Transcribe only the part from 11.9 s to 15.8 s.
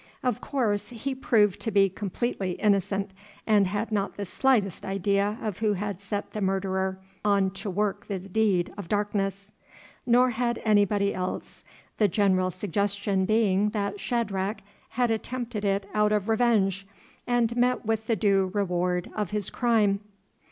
the general suggestion being that Shadrach had attempted